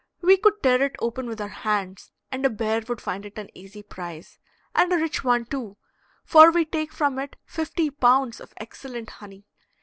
We 0.23 0.35
could 0.37 0.63
tear 0.63 0.81
it 0.81 0.95
open 0.97 1.27
with 1.27 1.39
our 1.39 1.47
hands, 1.47 2.11
and 2.31 2.43
a 2.43 2.49
bear 2.49 2.81
would 2.89 2.99
find 2.99 3.23
it 3.23 3.37
an 3.37 3.51
easy 3.53 3.83
prize, 3.83 4.39
and 4.73 4.91
a 4.91 4.97
rich 4.97 5.23
one 5.23 5.45
too, 5.45 5.77
for 6.25 6.49
we 6.49 6.65
take 6.65 6.91
from 6.91 7.19
it 7.19 7.35
fifty 7.45 7.91
pounds 7.91 8.39
of 8.41 8.51
excellent 8.57 9.11
honey. 9.11 9.45